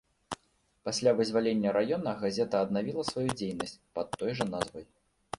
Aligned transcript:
Пасля 0.87 1.11
вызвалення 1.17 1.73
раёна 1.75 2.13
газета 2.21 2.61
аднавіла 2.67 3.05
сваю 3.09 3.27
дзейнасць 3.37 3.77
пад 3.99 4.07
той 4.23 4.31
жа 4.41 4.49
назвай. 4.55 4.85